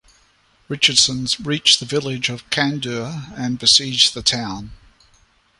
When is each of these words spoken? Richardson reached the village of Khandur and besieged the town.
Richardson 0.67 1.27
reached 1.43 1.79
the 1.79 1.85
village 1.85 2.29
of 2.29 2.49
Khandur 2.49 3.31
and 3.37 3.59
besieged 3.59 4.15
the 4.15 4.23
town. 4.23 4.71